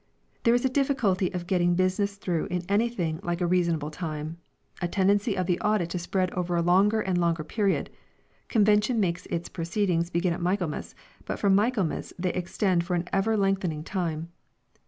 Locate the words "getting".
1.45-1.75